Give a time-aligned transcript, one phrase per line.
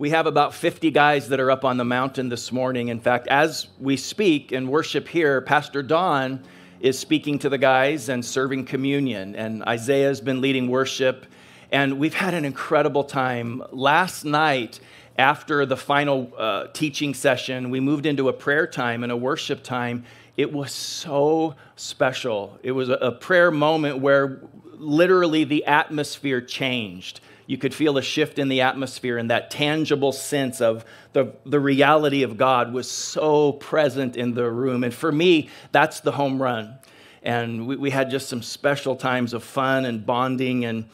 [0.00, 2.88] We have about 50 guys that are up on the mountain this morning.
[2.88, 6.42] In fact, as we speak and worship here, Pastor Don
[6.80, 11.26] is speaking to the guys and serving communion, and Isaiah has been leading worship.
[11.70, 13.62] And we've had an incredible time.
[13.72, 14.80] Last night,
[15.18, 19.62] after the final uh, teaching session, we moved into a prayer time and a worship
[19.62, 20.06] time.
[20.34, 22.58] It was so special.
[22.62, 24.40] It was a, a prayer moment where
[24.78, 27.20] literally the atmosphere changed.
[27.50, 31.58] You could feel a shift in the atmosphere, and that tangible sense of the, the
[31.58, 34.84] reality of God was so present in the room.
[34.84, 36.78] And for me, that's the home run.
[37.24, 40.88] And we, we had just some special times of fun and bonding and,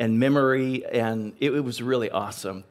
[0.00, 2.64] and memory, and it, it was really awesome.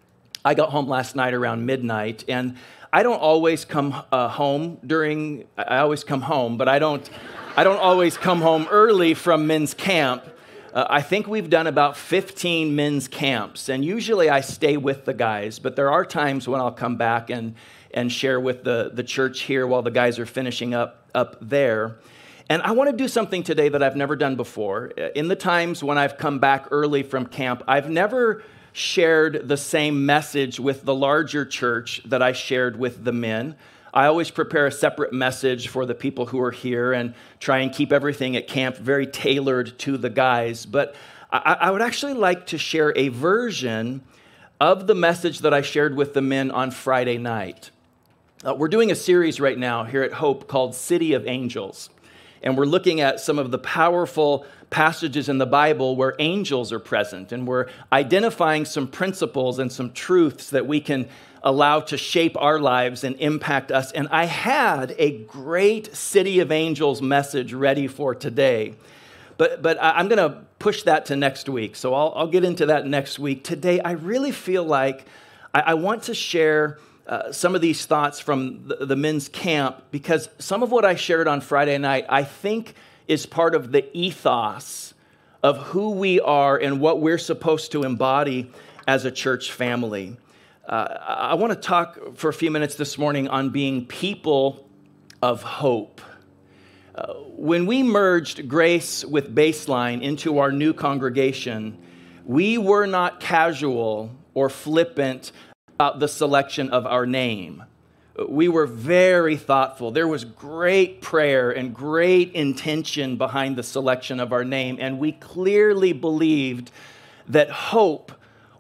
[0.43, 2.57] I got home last night around midnight, and
[2.91, 7.09] I don't always come uh, home during, I always come home, but I don't,
[7.55, 10.25] I don't always come home early from men's camp.
[10.73, 15.13] Uh, I think we've done about 15 men's camps, and usually I stay with the
[15.13, 17.55] guys, but there are times when I'll come back and,
[17.91, 21.97] and share with the, the church here while the guys are finishing up, up there.
[22.49, 24.87] And I want to do something today that I've never done before.
[24.87, 30.05] In the times when I've come back early from camp, I've never shared the same
[30.05, 33.55] message with the larger church that I shared with the men.
[33.93, 37.73] I always prepare a separate message for the people who are here and try and
[37.73, 40.65] keep everything at camp very tailored to the guys.
[40.65, 40.95] But
[41.31, 44.01] I, I would actually like to share a version
[44.59, 47.71] of the message that I shared with the men on Friday night.
[48.45, 51.89] Uh, we're doing a series right now here at Hope called City of Angels.
[52.41, 56.79] And we're looking at some of the powerful passages in the Bible where angels are
[56.79, 61.09] present, and we're identifying some principles and some truths that we can
[61.41, 63.91] allow to shape our lives and impact us.
[63.91, 68.75] And I had a great City of Angels message ready for today.
[69.37, 71.77] But, but I'm going to push that to next week.
[71.77, 73.45] So I'll, I'll get into that next week.
[73.45, 75.05] Today, I really feel like
[75.53, 76.77] I, I want to share
[77.09, 80.93] uh, some of these thoughts from the, the men's camp because some of what I
[80.93, 82.75] shared on Friday night, I think
[83.07, 84.93] is part of the ethos
[85.41, 88.51] of who we are and what we're supposed to embody
[88.87, 90.17] as a church family.
[90.67, 90.97] Uh,
[91.31, 94.69] I want to talk for a few minutes this morning on being people
[95.19, 96.01] of hope.
[96.93, 101.75] Uh, when we merged Grace with Baseline into our new congregation,
[102.23, 105.31] we were not casual or flippant
[105.79, 107.63] about the selection of our name
[108.27, 109.91] we were very thoughtful.
[109.91, 115.13] There was great prayer and great intention behind the selection of our name, and we
[115.13, 116.71] clearly believed
[117.27, 118.11] that hope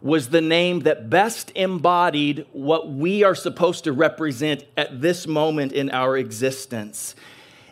[0.01, 5.73] was the name that best embodied what we are supposed to represent at this moment
[5.73, 7.15] in our existence.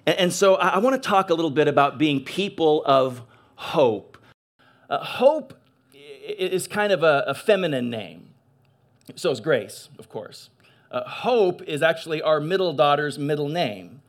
[0.06, 3.22] And, so I want to talk a little bit about being people of
[3.56, 4.18] hope.
[4.90, 5.54] Uh, hope
[5.94, 8.27] is kind of a, a feminine name.
[9.16, 10.50] So is grace, of course.
[10.92, 14.02] Uh, Hope is actually our middle daughter's middle name.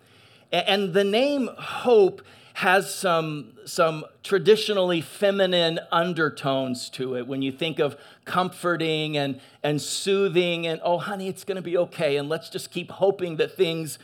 [0.50, 2.22] And the name Hope
[2.54, 9.80] has some, some traditionally feminine undertones to it when you think of comforting and, and
[9.80, 13.56] soothing and, oh, honey, it's going to be okay, and let's just keep hoping that
[13.56, 13.98] things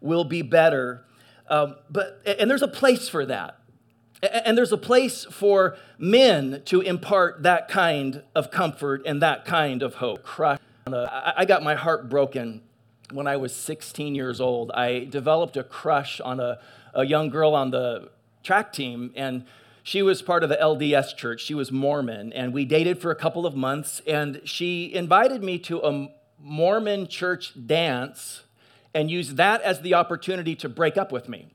[0.00, 1.04] will be better.
[1.48, 3.57] Um, but, and there's a place for that.
[4.22, 9.82] And there's a place for men to impart that kind of comfort and that kind
[9.82, 10.24] of hope.
[11.36, 12.62] I got my heart broken
[13.12, 14.70] when I was 16 years old.
[14.72, 16.58] I developed a crush on a,
[16.94, 18.10] a young girl on the
[18.42, 19.44] track team, and
[19.82, 21.42] she was part of the LDS church.
[21.42, 25.58] She was Mormon, and we dated for a couple of months, and she invited me
[25.60, 26.08] to a
[26.40, 28.42] Mormon church dance
[28.94, 31.48] and used that as the opportunity to break up with me.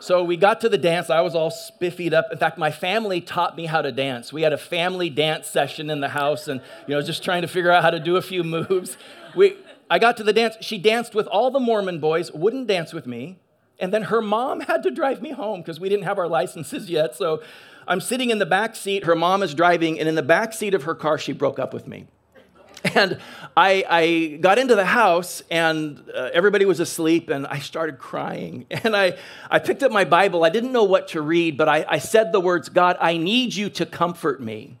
[0.00, 1.10] So we got to the dance.
[1.10, 2.28] I was all spiffied up.
[2.32, 4.32] In fact, my family taught me how to dance.
[4.32, 7.48] We had a family dance session in the house and, you know, just trying to
[7.48, 8.96] figure out how to do a few moves.
[9.36, 9.56] We,
[9.90, 10.56] I got to the dance.
[10.62, 13.38] She danced with all the Mormon boys, wouldn't dance with me.
[13.78, 16.88] And then her mom had to drive me home because we didn't have our licenses
[16.88, 17.14] yet.
[17.14, 17.42] So
[17.86, 19.04] I'm sitting in the back seat.
[19.04, 20.00] Her mom is driving.
[20.00, 22.06] And in the back seat of her car, she broke up with me.
[22.94, 23.18] And
[23.56, 28.66] I, I, got into the house and uh, everybody was asleep and I started crying.
[28.84, 29.18] And I,
[29.50, 30.44] I picked up my Bible.
[30.44, 33.54] I didn't know what to read, but I, I said the words, God, I need
[33.54, 34.78] you to comfort me.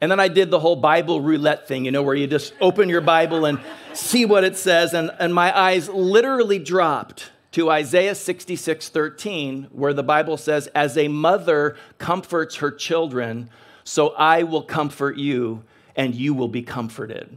[0.00, 2.88] And then I did the whole Bible roulette thing, you know, where you just open
[2.88, 3.58] your Bible and
[3.94, 4.94] see what it says.
[4.94, 10.96] And, and my eyes literally dropped to Isaiah 66 13, where the Bible says, As
[10.96, 13.50] a mother comforts her children,
[13.82, 15.64] so I will comfort you
[15.98, 17.36] and you will be comforted.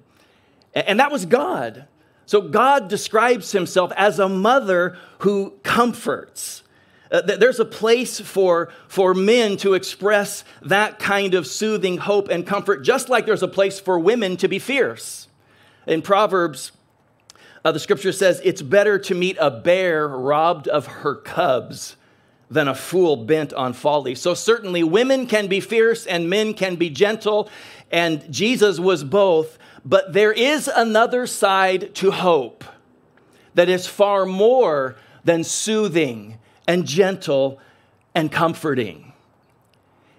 [0.73, 1.87] And that was God.
[2.25, 6.63] So God describes himself as a mother who comforts.
[7.11, 12.47] Uh, there's a place for, for men to express that kind of soothing hope and
[12.47, 15.27] comfort, just like there's a place for women to be fierce.
[15.87, 16.71] In Proverbs,
[17.65, 21.97] uh, the scripture says, It's better to meet a bear robbed of her cubs
[22.51, 24.13] than a fool bent on folly.
[24.13, 27.49] So, certainly, women can be fierce and men can be gentle,
[27.89, 29.57] and Jesus was both.
[29.83, 32.63] But there is another side to hope
[33.55, 36.37] that is far more than soothing
[36.67, 37.59] and gentle
[38.13, 39.13] and comforting.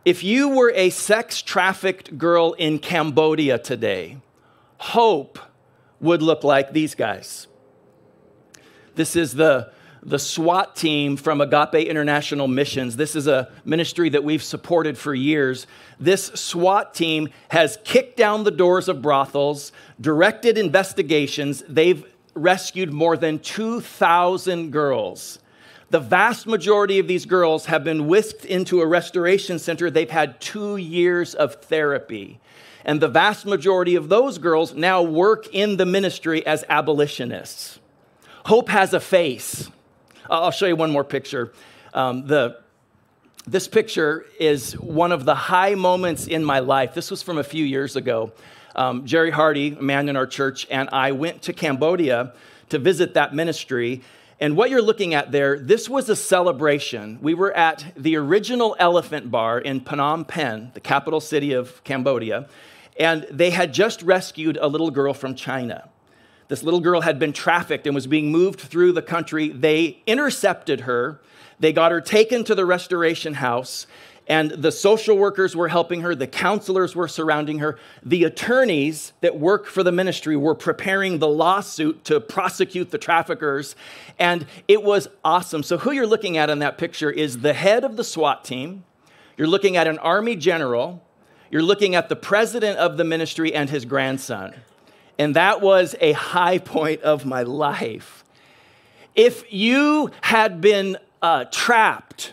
[0.04, 4.18] If you were a sex trafficked girl in Cambodia today,
[4.78, 5.38] hope
[6.00, 7.46] would look like these guys.
[8.96, 9.70] This is the,
[10.04, 12.96] the SWAT team from Agape International Missions.
[12.96, 15.66] This is a ministry that we've supported for years.
[16.00, 19.70] This SWAT team has kicked down the doors of brothels,
[20.00, 21.62] directed investigations.
[21.68, 22.04] They've
[22.34, 25.38] rescued more than 2,000 girls.
[25.90, 29.90] The vast majority of these girls have been whisked into a restoration center.
[29.90, 32.40] They've had two years of therapy.
[32.84, 37.78] And the vast majority of those girls now work in the ministry as abolitionists.
[38.46, 39.70] Hope has a face.
[40.32, 41.52] I'll show you one more picture.
[41.92, 42.58] Um, the,
[43.46, 46.94] this picture is one of the high moments in my life.
[46.94, 48.32] This was from a few years ago.
[48.74, 52.32] Um, Jerry Hardy, a man in our church, and I went to Cambodia
[52.70, 54.00] to visit that ministry.
[54.40, 57.18] And what you're looking at there, this was a celebration.
[57.20, 62.48] We were at the original Elephant Bar in Phnom Penh, the capital city of Cambodia,
[62.98, 65.90] and they had just rescued a little girl from China.
[66.52, 69.48] This little girl had been trafficked and was being moved through the country.
[69.48, 71.18] They intercepted her.
[71.58, 73.86] They got her taken to the restoration house,
[74.28, 79.38] and the social workers were helping her, the counselors were surrounding her, the attorneys that
[79.38, 83.74] work for the ministry were preparing the lawsuit to prosecute the traffickers.
[84.18, 85.62] And it was awesome.
[85.62, 88.84] So, who you're looking at in that picture is the head of the SWAT team.
[89.38, 91.02] You're looking at an army general.
[91.50, 94.52] You're looking at the president of the ministry and his grandson.
[95.18, 98.24] And that was a high point of my life.
[99.14, 102.32] If you had been uh, trapped,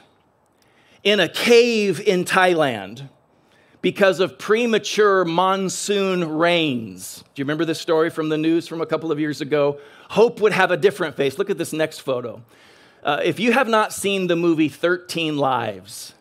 [1.04, 3.10] in a cave in Thailand
[3.82, 7.24] because of premature monsoon rains.
[7.34, 9.80] Do you remember this story from the news from a couple of years ago?
[10.10, 11.38] Hope would have a different face.
[11.38, 12.44] Look at this next photo.
[13.04, 16.14] Uh, if you have not seen the movie 13 Lives,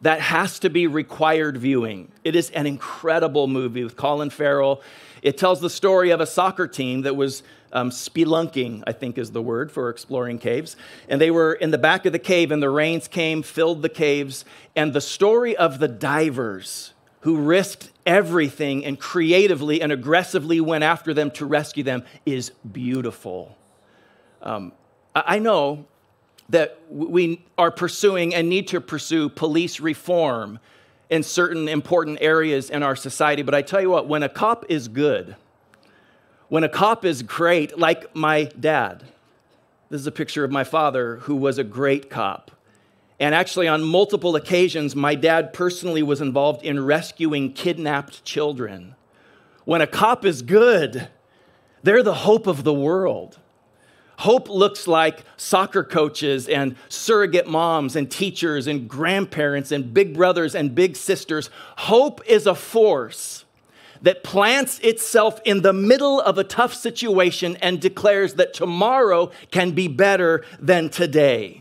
[0.00, 2.10] that has to be required viewing.
[2.24, 4.80] It is an incredible movie with Colin Farrell.
[5.22, 7.42] It tells the story of a soccer team that was
[7.72, 10.76] um, spelunking, I think is the word for exploring caves.
[11.08, 13.88] And they were in the back of the cave, and the rains came, filled the
[13.88, 14.44] caves.
[14.74, 21.14] And the story of the divers who risked everything and creatively and aggressively went after
[21.14, 23.56] them to rescue them is beautiful.
[24.42, 24.72] Um,
[25.14, 25.86] I know
[26.48, 30.58] that we are pursuing and need to pursue police reform
[31.12, 34.64] in certain important areas in our society, but I tell you what, when a cop
[34.70, 35.36] is good,
[36.48, 39.04] when a cop is great, like my dad,
[39.90, 42.50] this is a picture of my father who was a great cop.
[43.20, 48.94] And actually, on multiple occasions, my dad personally was involved in rescuing kidnapped children.
[49.66, 51.08] When a cop is good,
[51.82, 53.38] they're the hope of the world.
[54.22, 60.54] Hope looks like soccer coaches and surrogate moms and teachers and grandparents and big brothers
[60.54, 61.50] and big sisters.
[61.78, 63.44] Hope is a force
[64.00, 69.72] that plants itself in the middle of a tough situation and declares that tomorrow can
[69.72, 71.60] be better than today.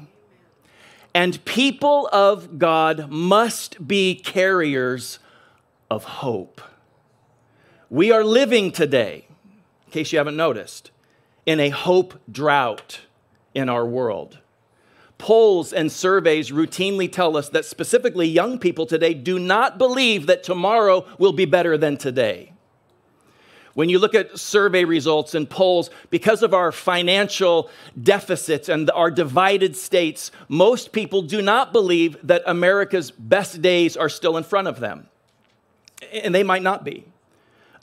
[1.15, 5.17] And people of God must be carriers
[5.89, 6.61] of hope.
[7.89, 9.25] We are living today,
[9.87, 10.91] in case you haven't noticed,
[11.51, 13.01] in a hope drought
[13.53, 14.39] in our world.
[15.17, 20.43] Polls and surveys routinely tell us that specifically young people today do not believe that
[20.43, 22.53] tomorrow will be better than today.
[23.73, 27.69] When you look at survey results and polls, because of our financial
[28.01, 34.09] deficits and our divided states, most people do not believe that America's best days are
[34.09, 35.09] still in front of them.
[36.13, 37.10] And they might not be.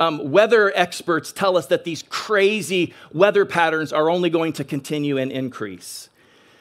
[0.00, 5.18] Um, weather experts tell us that these crazy weather patterns are only going to continue
[5.18, 6.08] and increase.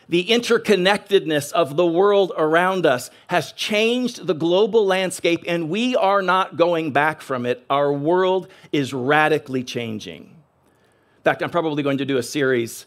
[0.09, 6.21] The interconnectedness of the world around us has changed the global landscape, and we are
[6.21, 7.63] not going back from it.
[7.69, 10.23] Our world is radically changing.
[10.23, 12.85] In fact, I'm probably going to do a series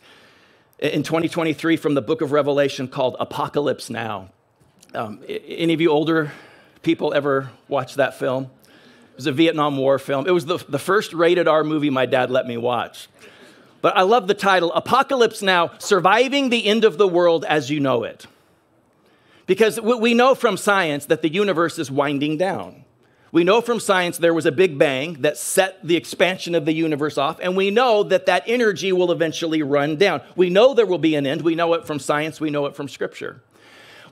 [0.78, 4.30] in 2023 from the book of Revelation called Apocalypse Now.
[4.94, 6.32] Um, any of you older
[6.82, 8.50] people ever watch that film?
[9.20, 10.26] It was a Vietnam War film.
[10.26, 13.10] It was the, the first rated R movie my dad let me watch.
[13.82, 17.80] But I love the title Apocalypse Now Surviving the End of the World as You
[17.80, 18.26] Know It.
[19.44, 22.86] Because we know from science that the universe is winding down.
[23.30, 26.72] We know from science there was a big bang that set the expansion of the
[26.72, 30.22] universe off, and we know that that energy will eventually run down.
[30.34, 31.42] We know there will be an end.
[31.42, 33.42] We know it from science, we know it from scripture.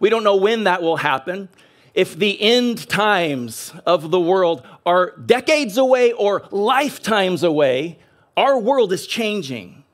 [0.00, 1.49] We don't know when that will happen.
[1.95, 7.99] If the end times of the world are decades away or lifetimes away,
[8.37, 9.85] our world is changing.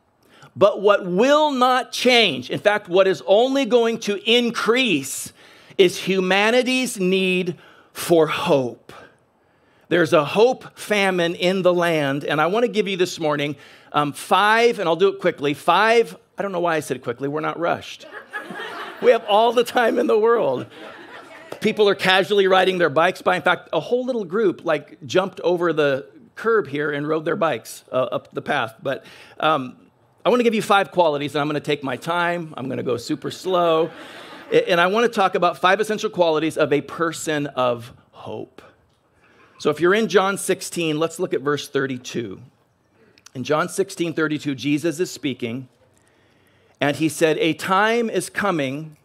[0.57, 5.33] But what will not change, in fact, what is only going to increase,
[5.77, 7.59] is humanity's need
[7.93, 8.93] for hope.
[9.89, 13.57] There's a hope famine in the land, and I want to give you this morning
[13.93, 15.55] um, five, and I'll do it quickly.
[15.55, 18.07] Five, I don't know why I said quickly, we're not rushed.
[19.03, 20.67] we have all the time in the world.
[21.65, 23.37] People are casually riding their bikes by.
[23.37, 27.37] In fact, a whole little group like jumped over the curb here and rode their
[27.37, 28.75] bikes uh, up the path.
[28.83, 29.03] But
[29.41, 29.79] um,
[30.27, 32.53] I want to give you five qualities, and I'm going to take my time.
[32.59, 33.91] I'm going to go super slow.
[34.53, 38.61] and I want to talk about five essential qualities of a person of hope.
[39.59, 42.43] So if you're in John 16, let's look at verse 32.
[43.35, 45.69] In John 16, 32, Jesus is speaking,
[46.79, 48.99] and he said, A time is coming,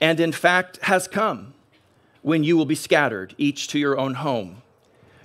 [0.00, 1.54] and in fact has come,
[2.26, 4.60] when you will be scattered, each to your own home.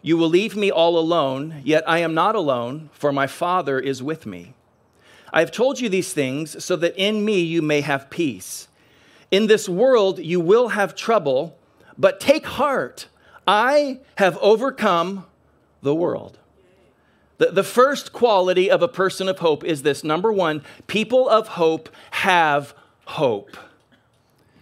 [0.03, 4.03] You will leave me all alone, yet I am not alone, for my Father is
[4.03, 4.53] with me.
[5.33, 8.67] I have told you these things so that in me you may have peace.
[9.31, 11.57] In this world you will have trouble,
[11.97, 13.07] but take heart.
[13.47, 15.25] I have overcome
[15.81, 16.37] the world.
[17.39, 21.47] The, the first quality of a person of hope is this number one, people of
[21.47, 23.57] hope have hope.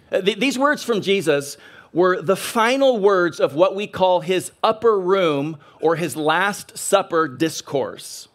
[0.09, 1.57] Uh, these words from Jesus
[1.91, 7.27] were the final words of what we call his upper room or his Last Supper
[7.27, 8.27] discourse.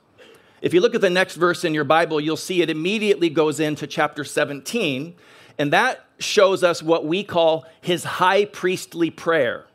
[0.61, 3.61] If you look at the next verse in your Bible, you'll see it immediately goes
[3.61, 5.15] into chapter 17,
[5.59, 9.67] and that shows us what we call his high priestly prayer.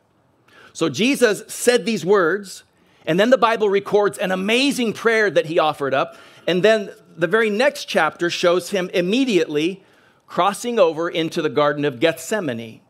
[0.74, 2.64] So Jesus said these words,
[3.06, 6.16] and then the Bible records an amazing prayer that he offered up.
[6.48, 9.84] And then the very next chapter shows him immediately
[10.28, 12.82] crossing over into the Garden of Gethsemane,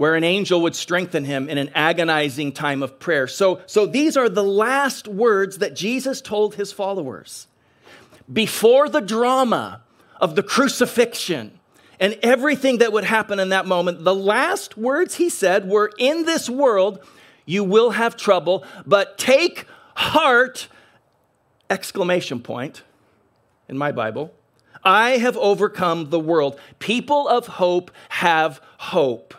[0.00, 3.26] where an angel would strengthen him in an agonizing time of prayer.
[3.26, 7.48] So, so these are the last words that Jesus told his followers.
[8.32, 9.82] Before the drama
[10.18, 11.60] of the crucifixion,
[12.00, 16.24] and everything that would happen in that moment, the last words he said were In
[16.24, 17.04] this world,
[17.44, 19.66] you will have trouble, but take
[19.96, 20.68] heart!
[21.68, 22.84] Exclamation point
[23.68, 24.32] in my Bible.
[24.82, 26.58] I have overcome the world.
[26.78, 29.34] People of hope have hope.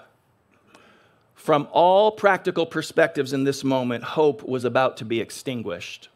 [1.41, 6.07] From all practical perspectives in this moment, hope was about to be extinguished.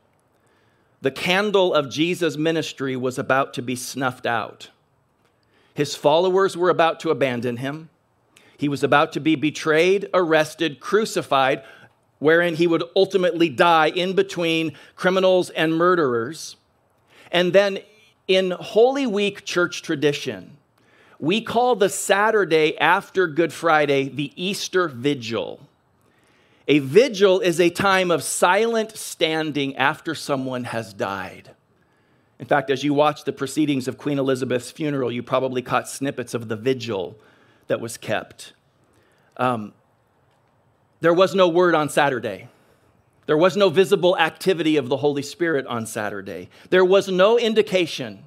[1.01, 4.69] The candle of Jesus' ministry was about to be snuffed out.
[5.73, 7.89] His followers were about to abandon him.
[8.55, 11.63] He was about to be betrayed, arrested, crucified,
[12.19, 16.55] wherein he would ultimately die in between criminals and murderers.
[17.31, 17.79] And then
[18.27, 20.54] in Holy Week church tradition,
[21.19, 25.59] we call the Saturday after Good Friday the Easter Vigil.
[26.67, 31.51] A vigil is a time of silent standing after someone has died.
[32.39, 36.33] In fact, as you watched the proceedings of Queen Elizabeth's funeral, you probably caught snippets
[36.33, 37.17] of the vigil
[37.67, 38.53] that was kept.
[39.37, 39.73] Um,
[41.01, 42.49] there was no word on Saturday.
[43.25, 46.49] There was no visible activity of the Holy Spirit on Saturday.
[46.69, 48.23] There was no indication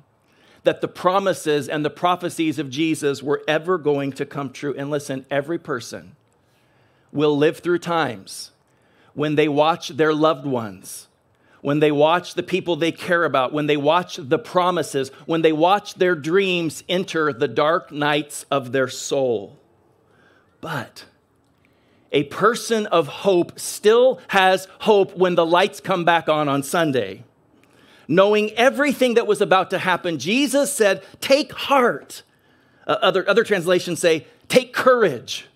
[0.69, 4.75] that the promises and the prophecies of Jesus were ever going to come true.
[4.77, 6.15] And listen, every person
[7.11, 8.51] will live through times
[9.15, 11.07] when they watch their loved ones
[11.61, 15.53] when they watch the people they care about, when they watch the promises, when they
[15.53, 19.57] watch their dreams enter the dark nights of their soul.
[20.61, 21.07] But
[22.13, 27.25] a person of hope still has hope when the lights come back on on Sunday.
[28.09, 32.23] Knowing everything that was about to happen, Jesus said, Take heart.
[32.87, 35.47] Uh, other, other translations say, Take courage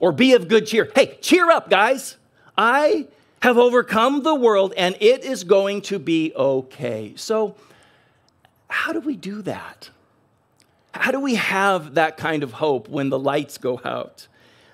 [0.00, 0.90] or be of good cheer.
[0.94, 2.16] Hey, cheer up, guys.
[2.56, 3.08] I
[3.42, 7.12] have overcome the world, and it is going to be okay.
[7.16, 7.56] So,
[8.68, 9.90] how do we do that?
[10.94, 14.28] How do we have that kind of hope when the lights go out?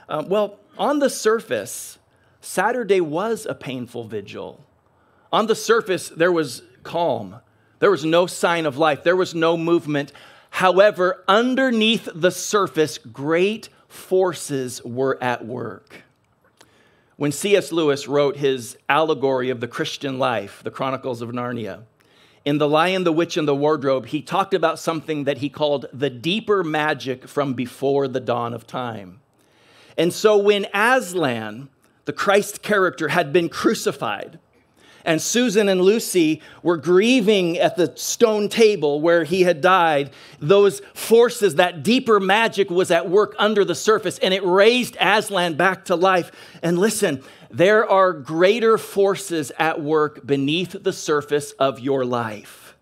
[0.08, 1.98] Uh, well, on the surface,
[2.40, 4.64] Saturday was a painful vigil.
[5.32, 7.37] On the surface, there was calm.
[7.78, 9.02] There was no sign of life.
[9.04, 10.12] There was no movement.
[10.50, 16.02] However, underneath the surface, great forces were at work.
[17.16, 17.73] When C.S.
[17.73, 21.82] Lewis wrote his allegory of the Christian life, the Chronicles of Narnia,
[22.44, 25.87] in The Lion, the Witch, and the Wardrobe, he talked about something that he called
[25.92, 29.20] the deeper magic from before the dawn of time.
[29.99, 31.68] And so when Aslan,
[32.04, 34.38] the Christ character, had been crucified,
[35.05, 40.11] and Susan and Lucy were grieving at the stone table where he had died.
[40.38, 45.55] Those forces, that deeper magic was at work under the surface, and it raised Aslan
[45.55, 46.31] back to life.
[46.62, 52.75] And listen, there are greater forces at work beneath the surface of your life.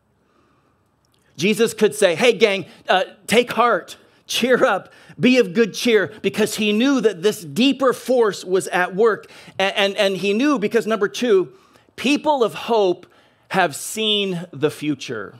[1.36, 3.96] Jesus could say, Hey, gang, uh, take heart,
[4.26, 8.94] cheer up, be of good cheer, because he knew that this deeper force was at
[8.94, 9.30] work.
[9.58, 11.52] And, and, and he knew because, number two,
[11.96, 13.06] People of hope
[13.48, 15.38] have seen the future.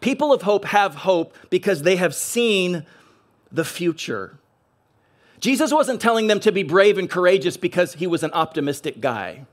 [0.00, 2.84] People of hope have hope because they have seen
[3.50, 4.36] the future.
[5.40, 9.46] Jesus wasn't telling them to be brave and courageous because he was an optimistic guy.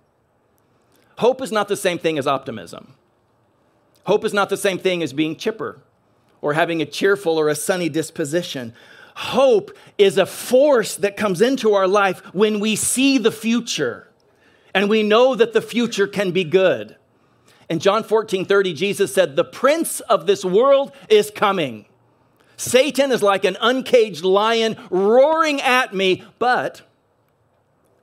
[1.20, 2.96] Hope is not the same thing as optimism.
[4.06, 5.80] Hope is not the same thing as being chipper
[6.42, 8.74] or having a cheerful or a sunny disposition.
[9.16, 14.11] Hope is a force that comes into our life when we see the future
[14.74, 16.96] and we know that the future can be good.
[17.70, 21.86] In John 14 30, Jesus said, The prince of this world is coming.
[22.58, 26.82] Satan is like an uncaged lion roaring at me, but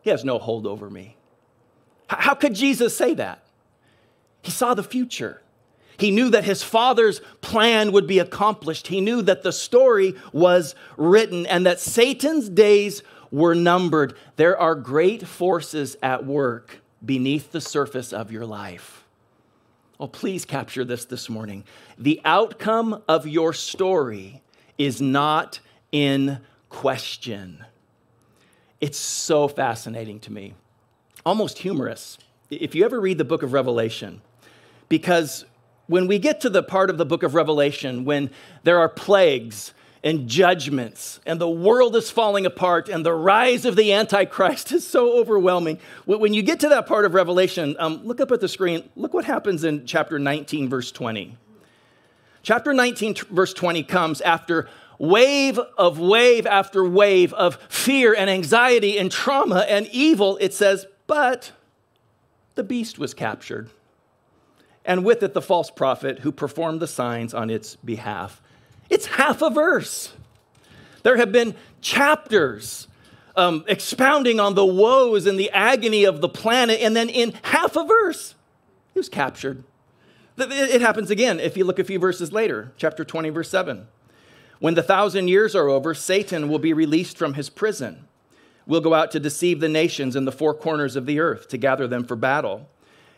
[0.01, 1.17] he has no hold over me.
[2.09, 3.45] How could Jesus say that?
[4.43, 5.43] He saw the future.
[5.99, 8.87] He knew that his father's plan would be accomplished.
[8.87, 14.15] He knew that the story was written and that Satan's days were numbered.
[14.37, 19.05] There are great forces at work beneath the surface of your life.
[20.01, 21.65] Oh, please capture this this morning.
[21.99, 24.43] The outcome of your story
[24.77, 27.65] is not in question.
[28.81, 30.55] It's so fascinating to me,
[31.27, 32.17] almost humorous.
[32.49, 34.21] If you ever read the book of Revelation,
[34.89, 35.45] because
[35.89, 38.31] when we get to the part of the book of Revelation when
[38.63, 43.77] there are plagues and judgments, and the world is falling apart, and the rise of
[43.77, 45.79] the Antichrist is so overwhelming.
[46.07, 48.89] When you get to that part of Revelation, um, look up at the screen.
[48.97, 51.37] Look what happens in chapter 19, verse 20.
[52.43, 54.69] Chapter 19, verse 20 comes after
[54.99, 60.39] wave of wave after wave of fear and anxiety and trauma and evil.
[60.41, 61.53] It says, But
[62.55, 63.71] the beast was captured,
[64.85, 68.41] and with it the false prophet who performed the signs on its behalf.
[68.89, 70.13] It's half a verse.
[71.03, 72.89] There have been chapters
[73.37, 77.77] um, expounding on the woes and the agony of the planet, and then in half
[77.77, 78.35] a verse,
[78.93, 79.63] he was captured.
[80.37, 83.87] It happens again if you look a few verses later, chapter 20, verse 7.
[84.61, 88.07] When the thousand years are over, Satan will be released from his prison.
[88.67, 91.57] We'll go out to deceive the nations in the four corners of the earth to
[91.57, 92.69] gather them for battle.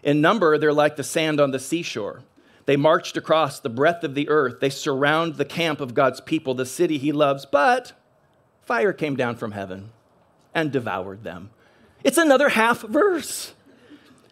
[0.02, 2.22] In number, they're like the sand on the seashore.
[2.66, 4.60] They marched across the breadth of the earth.
[4.60, 7.46] They surround the camp of God's people, the city he loves.
[7.46, 7.92] But
[8.62, 9.90] fire came down from heaven
[10.54, 11.50] and devoured them.
[12.04, 13.54] It's another half verse.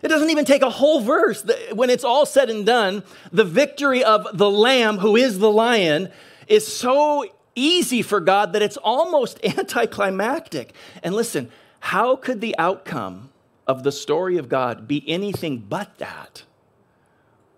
[0.03, 1.45] It doesn't even take a whole verse.
[1.73, 6.11] When it's all said and done, the victory of the Lamb, who is the lion,
[6.47, 10.73] is so easy for God that it's almost anticlimactic.
[11.03, 13.31] And listen, how could the outcome
[13.67, 16.45] of the story of God be anything but that?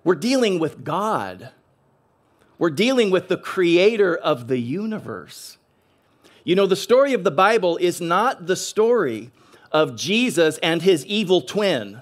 [0.05, 1.51] We're dealing with God.
[2.59, 5.59] We're dealing with the creator of the universe.
[6.45, 9.31] You know, the story of the Bible is not the story
[9.73, 12.01] of Jesus and his evil twin,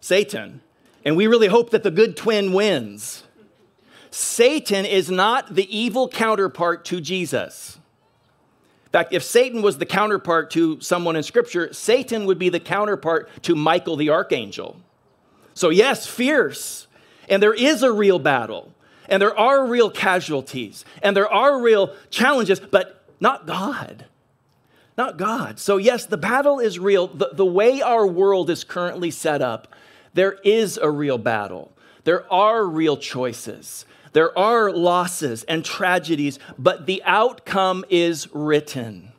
[0.00, 0.60] Satan.
[1.04, 3.22] And we really hope that the good twin wins.
[4.10, 7.78] Satan is not the evil counterpart to Jesus.
[8.86, 12.60] In fact, if Satan was the counterpart to someone in Scripture, Satan would be the
[12.60, 14.80] counterpart to Michael the archangel.
[15.54, 16.86] So, yes, fierce,
[17.28, 18.72] and there is a real battle,
[19.08, 24.06] and there are real casualties, and there are real challenges, but not God.
[24.96, 25.60] Not God.
[25.60, 27.06] So, yes, the battle is real.
[27.06, 29.68] The, the way our world is currently set up,
[30.12, 31.70] there is a real battle.
[32.02, 33.84] There are real choices.
[34.12, 39.12] There are losses and tragedies, but the outcome is written.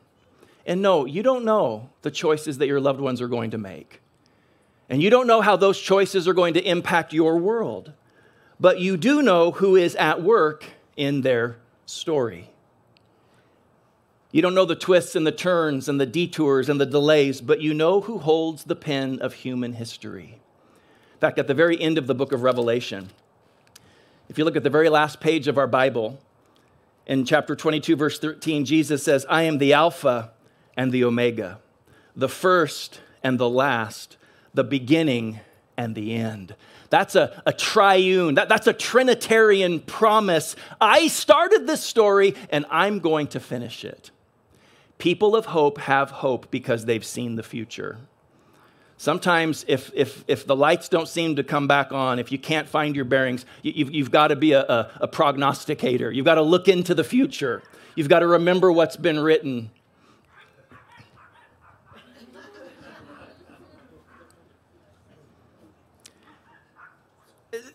[0.65, 4.01] And no, you don't know the choices that your loved ones are going to make.
[4.89, 7.93] And you don't know how those choices are going to impact your world
[8.59, 10.65] but you do know who is at work
[10.97, 12.49] in their story.
[14.31, 17.61] You don't know the twists and the turns and the detours and the delays, but
[17.61, 20.39] you know who holds the pen of human history.
[21.13, 23.09] In fact, at the very end of the book of Revelation,
[24.29, 26.19] if you look at the very last page of our Bible,
[27.07, 30.31] in chapter 22, verse 13, Jesus says, I am the Alpha
[30.77, 31.59] and the Omega,
[32.15, 34.17] the first and the last,
[34.53, 35.39] the beginning
[35.79, 36.55] and the end.
[36.89, 40.57] That's a, a triune, that, that's a Trinitarian promise.
[40.81, 44.11] I started this story and I'm going to finish it.
[44.97, 47.97] People of hope have hope because they've seen the future.
[48.97, 52.67] Sometimes, if, if, if the lights don't seem to come back on, if you can't
[52.67, 56.11] find your bearings, you, you've, you've got to be a, a, a prognosticator.
[56.11, 57.63] You've got to look into the future.
[57.95, 59.71] You've got to remember what's been written.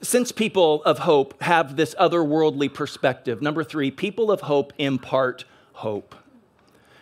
[0.05, 6.15] Since people of hope have this otherworldly perspective, number three, people of hope impart hope.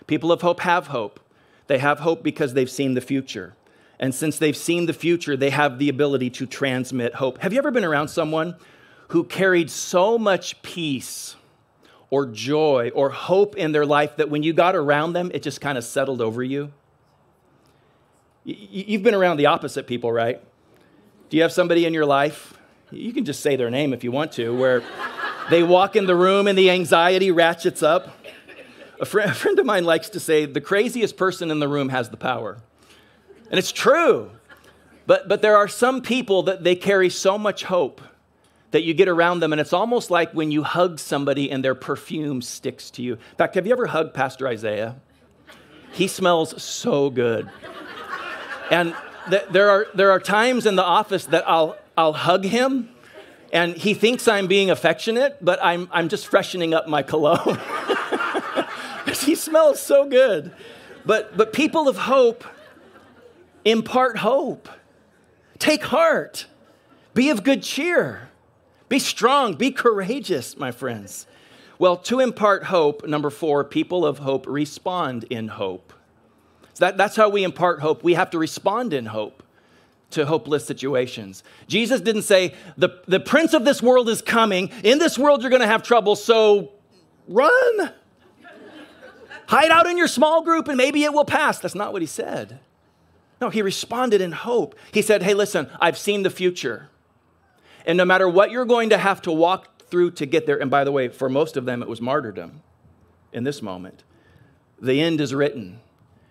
[0.06, 1.18] People of hope have hope.
[1.66, 3.56] They have hope because they've seen the future.
[3.98, 7.38] And since they've seen the future, they have the ability to transmit hope.
[7.38, 8.54] Have you ever been around someone
[9.08, 11.34] who carried so much peace
[12.08, 15.60] or joy or hope in their life that when you got around them, it just
[15.60, 16.72] kind of settled over you?
[18.44, 20.40] You've been around the opposite people, right?
[21.30, 22.54] Do you have somebody in your life?
[22.92, 24.82] You can just say their name if you want to, where
[25.50, 28.16] they walk in the room and the anxiety ratchets up.
[29.00, 31.88] A friend, a friend of mine likes to say, the craziest person in the room
[31.88, 32.58] has the power.
[33.50, 34.30] And it's true.
[35.06, 38.00] But, but there are some people that they carry so much hope
[38.70, 41.74] that you get around them, and it's almost like when you hug somebody and their
[41.74, 43.14] perfume sticks to you.
[43.14, 44.96] In fact, have you ever hugged Pastor Isaiah?
[45.92, 47.50] He smells so good.
[48.70, 48.94] And
[49.28, 52.88] th- there, are, there are times in the office that I'll, I'll hug him,
[53.52, 57.58] and he thinks I'm being affectionate, but I'm, I'm just freshening up my cologne.
[59.20, 60.52] he smells so good.
[61.04, 62.44] But, but people of hope,
[63.64, 64.68] impart hope.
[65.58, 66.46] Take heart.
[67.14, 68.30] Be of good cheer.
[68.88, 69.54] Be strong.
[69.54, 71.26] Be courageous, my friends.
[71.78, 75.92] Well, to impart hope, number four, people of hope respond in hope.
[76.74, 78.02] So that, that's how we impart hope.
[78.02, 79.42] We have to respond in hope
[80.12, 81.42] to hopeless situations.
[81.66, 84.70] Jesus didn't say, the, the prince of this world is coming.
[84.82, 86.72] In this world, you're going to have trouble, so
[87.28, 87.92] run.
[89.46, 91.58] Hide out in your small group and maybe it will pass.
[91.58, 92.60] That's not what he said.
[93.40, 94.76] No, he responded in hope.
[94.92, 96.88] He said, Hey, listen, I've seen the future.
[97.84, 100.70] And no matter what you're going to have to walk through to get there, and
[100.70, 102.62] by the way, for most of them, it was martyrdom
[103.32, 104.04] in this moment.
[104.80, 105.80] The end is written,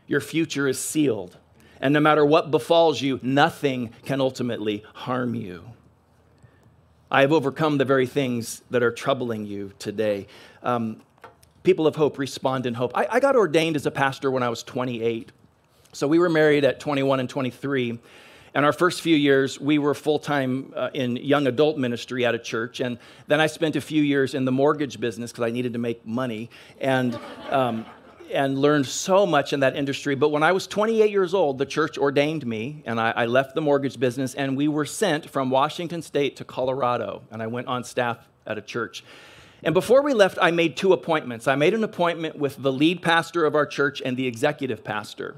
[0.07, 1.37] your future is sealed.
[1.81, 5.65] And no matter what befalls you, nothing can ultimately harm you.
[7.09, 10.27] I have overcome the very things that are troubling you today.
[10.63, 11.01] Um,
[11.63, 12.91] people of hope respond in hope.
[12.95, 15.31] I, I got ordained as a pastor when I was 28.
[15.91, 17.99] So we were married at 21 and 23.
[18.53, 22.35] And our first few years, we were full time uh, in young adult ministry at
[22.35, 22.79] a church.
[22.79, 25.79] And then I spent a few years in the mortgage business because I needed to
[25.79, 27.17] make money and,
[27.49, 27.85] um,
[28.31, 30.15] and learned so much in that industry.
[30.15, 33.55] But when I was 28 years old, the church ordained me, and I, I left
[33.55, 37.23] the mortgage business, and we were sent from Washington State to Colorado.
[37.31, 39.03] And I went on staff at a church.
[39.63, 41.47] And before we left, I made two appointments.
[41.47, 45.35] I made an appointment with the lead pastor of our church and the executive pastor.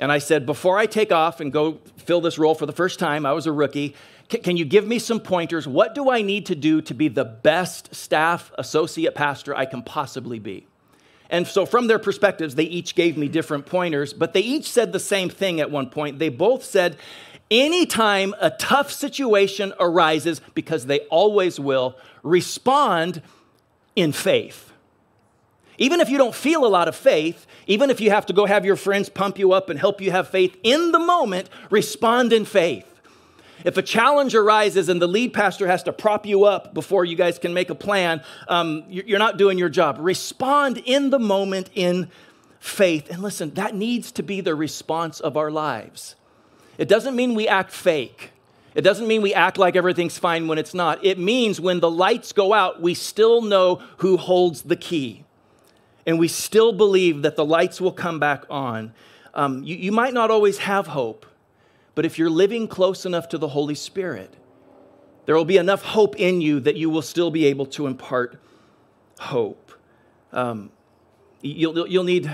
[0.00, 3.00] And I said, before I take off and go fill this role for the first
[3.00, 3.96] time, I was a rookie.
[4.28, 5.66] Can you give me some pointers?
[5.66, 9.82] What do I need to do to be the best staff associate pastor I can
[9.82, 10.66] possibly be?
[11.30, 14.92] And so, from their perspectives, they each gave me different pointers, but they each said
[14.92, 16.18] the same thing at one point.
[16.18, 16.96] They both said,
[17.50, 23.22] anytime a tough situation arises, because they always will, respond
[23.94, 24.72] in faith.
[25.76, 28.46] Even if you don't feel a lot of faith, even if you have to go
[28.46, 32.32] have your friends pump you up and help you have faith in the moment, respond
[32.32, 32.87] in faith.
[33.68, 37.16] If a challenge arises and the lead pastor has to prop you up before you
[37.16, 39.98] guys can make a plan, um, you're not doing your job.
[40.00, 42.08] Respond in the moment in
[42.60, 43.10] faith.
[43.10, 46.16] And listen, that needs to be the response of our lives.
[46.78, 48.30] It doesn't mean we act fake.
[48.74, 51.04] It doesn't mean we act like everything's fine when it's not.
[51.04, 55.26] It means when the lights go out, we still know who holds the key
[56.06, 58.94] and we still believe that the lights will come back on,
[59.34, 61.26] um, you, you might not always have hope,
[61.98, 64.32] but if you're living close enough to the Holy Spirit,
[65.26, 68.40] there will be enough hope in you that you will still be able to impart
[69.18, 69.72] hope.
[70.32, 70.70] Um,
[71.42, 72.30] you'll, you'll need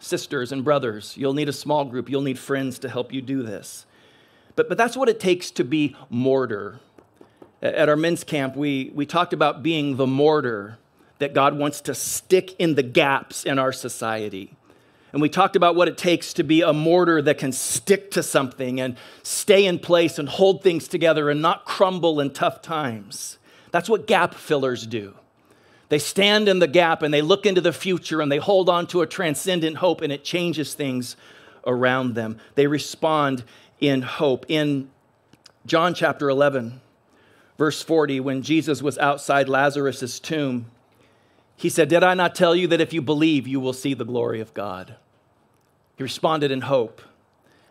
[0.00, 3.44] sisters and brothers, you'll need a small group, you'll need friends to help you do
[3.44, 3.86] this.
[4.56, 6.80] But, but that's what it takes to be mortar.
[7.62, 10.76] At our men's camp, we, we talked about being the mortar
[11.20, 14.56] that God wants to stick in the gaps in our society.
[15.14, 18.22] And we talked about what it takes to be a mortar that can stick to
[18.22, 23.38] something and stay in place and hold things together and not crumble in tough times.
[23.70, 25.14] That's what gap fillers do.
[25.88, 28.88] They stand in the gap and they look into the future and they hold on
[28.88, 31.14] to a transcendent hope and it changes things
[31.64, 32.38] around them.
[32.56, 33.44] They respond
[33.78, 34.44] in hope.
[34.48, 34.90] In
[35.64, 36.80] John chapter 11,
[37.56, 40.72] verse 40, when Jesus was outside Lazarus' tomb,
[41.54, 44.04] He said, Did I not tell you that if you believe, you will see the
[44.04, 44.96] glory of God?
[45.96, 47.02] He responded in hope.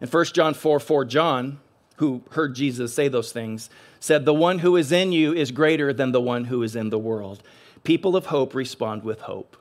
[0.01, 1.59] In 1 John 4 4, John,
[1.97, 5.93] who heard Jesus say those things, said, The one who is in you is greater
[5.93, 7.43] than the one who is in the world.
[7.83, 9.57] People of hope respond with hope.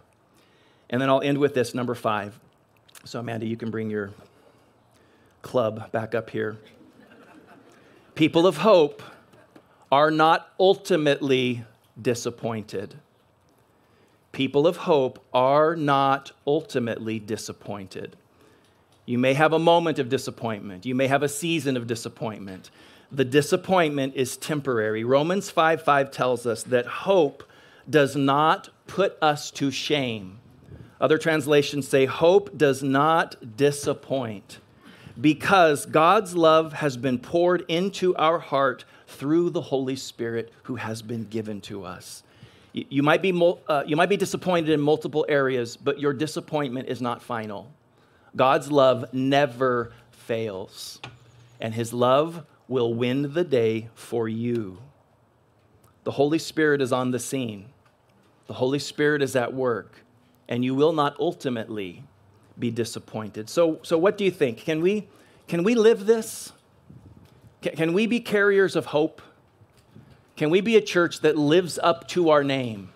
[0.90, 2.38] And then I'll end with this, number five.
[3.04, 4.10] So, Amanda, you can bring your
[5.42, 6.56] club back up here.
[8.14, 9.02] People of hope
[9.90, 11.64] are not ultimately
[12.00, 12.94] disappointed.
[14.32, 18.16] People of hope are not ultimately disappointed.
[19.04, 20.86] You may have a moment of disappointment.
[20.86, 22.70] You may have a season of disappointment.
[23.10, 25.04] The disappointment is temporary.
[25.04, 27.42] Romans 5 5 tells us that hope
[27.88, 30.38] does not put us to shame.
[31.00, 34.60] Other translations say, hope does not disappoint
[35.20, 41.02] because God's love has been poured into our heart through the Holy Spirit who has
[41.02, 42.22] been given to us.
[42.72, 43.32] You might, be,
[43.68, 47.70] uh, you might be disappointed in multiple areas, but your disappointment is not final.
[48.34, 51.00] God's love never fails,
[51.60, 54.78] and his love will win the day for you.
[56.04, 57.66] The Holy Spirit is on the scene,
[58.46, 60.00] the Holy Spirit is at work,
[60.48, 62.02] and you will not ultimately
[62.58, 63.48] be disappointed.
[63.48, 64.58] So, so what do you think?
[64.58, 65.08] Can we,
[65.48, 66.52] can we live this?
[67.60, 69.22] Can, can we be carriers of hope?
[70.36, 72.90] Can we be a church that lives up to our name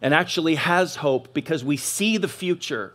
[0.00, 2.94] and actually has hope because we see the future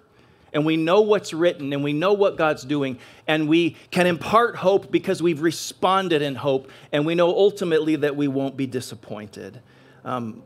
[0.55, 4.55] and we know what's written and we know what God's doing and we can impart
[4.55, 9.61] hope because we've responded in hope and we know ultimately that we won't be disappointed?
[10.05, 10.41] Um,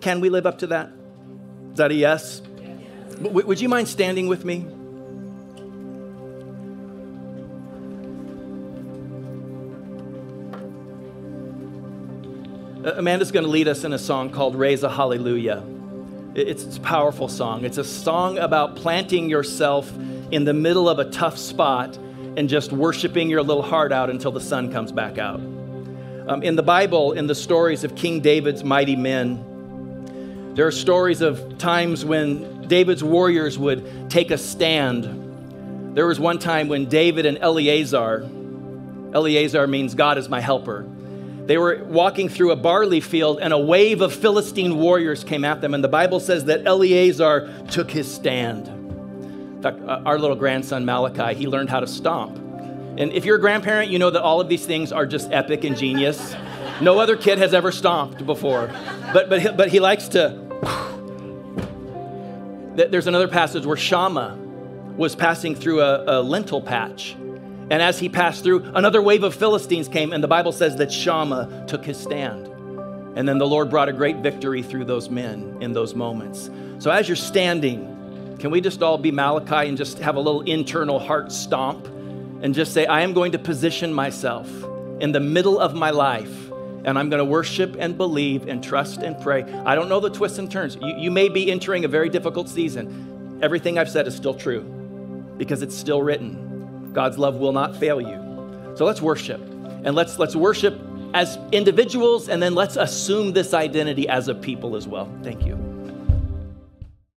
[0.00, 0.90] can we live up to that?
[1.72, 2.42] Is that a yes?
[3.18, 4.66] Would you mind standing with me?
[12.84, 15.64] Amanda's going to lead us in a song called Raise a Hallelujah.
[16.34, 17.64] It's a powerful song.
[17.64, 19.92] It's a song about planting yourself
[20.30, 21.98] in the middle of a tough spot
[22.38, 25.40] and just worshiping your little heart out until the sun comes back out.
[26.26, 31.20] Um, in the Bible, in the stories of King David's mighty men, there are stories
[31.20, 35.94] of times when David's warriors would take a stand.
[35.94, 38.26] There was one time when David and Eleazar,
[39.12, 40.86] Eleazar means God is my helper,
[41.46, 45.60] they were walking through a barley field, and a wave of Philistine warriors came at
[45.60, 45.74] them.
[45.74, 48.68] And the Bible says that Eleazar took his stand.
[48.68, 52.36] In fact, uh, our little grandson Malachi, he learned how to stomp.
[52.96, 55.64] And if you're a grandparent, you know that all of these things are just epic
[55.64, 56.36] and genius.
[56.80, 58.70] No other kid has ever stomped before.
[59.12, 60.40] But, but, he, but he likes to.
[62.76, 64.38] There's another passage where Shammah
[64.96, 67.16] was passing through a, a lentil patch
[67.72, 70.92] and as he passed through, another wave of Philistines came, and the Bible says that
[70.92, 72.46] Shammah took his stand.
[73.16, 76.50] And then the Lord brought a great victory through those men in those moments.
[76.80, 80.42] So as you're standing, can we just all be Malachi and just have a little
[80.42, 81.86] internal heart stomp
[82.42, 84.50] and just say, I am going to position myself
[85.00, 86.50] in the middle of my life
[86.84, 89.44] and I'm going to worship and believe and trust and pray.
[89.44, 90.76] I don't know the twists and turns.
[90.76, 93.38] You, you may be entering a very difficult season.
[93.40, 94.60] Everything I've said is still true
[95.38, 96.51] because it's still written.
[96.92, 98.72] God's love will not fail you.
[98.74, 99.40] So let's worship.
[99.84, 100.78] And let's let's worship
[101.14, 105.10] as individuals and then let's assume this identity as a people as well.
[105.22, 105.71] Thank you.